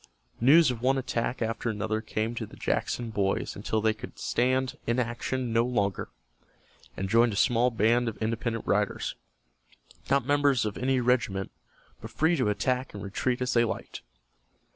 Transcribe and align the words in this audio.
News 0.39 0.71
of 0.71 0.81
one 0.81 0.97
attack 0.97 1.43
after 1.43 1.69
another 1.69 2.01
came 2.01 2.33
to 2.33 2.47
the 2.47 2.55
Jackson 2.55 3.11
boys 3.11 3.55
until 3.55 3.81
they 3.81 3.93
could 3.93 4.17
stand 4.17 4.75
inaction 4.87 5.53
no 5.53 5.63
longer, 5.63 6.09
and 6.97 7.07
joined 7.07 7.33
a 7.33 7.35
small 7.35 7.69
band 7.69 8.09
of 8.09 8.17
independent 8.17 8.65
riders, 8.65 9.13
not 10.09 10.25
members 10.25 10.65
of 10.65 10.75
any 10.75 10.99
regiment, 10.99 11.51
but 12.01 12.09
free 12.09 12.35
to 12.35 12.49
attack 12.49 12.95
and 12.95 13.03
retreat 13.03 13.43
as 13.43 13.53
they 13.53 13.63
liked. 13.63 14.01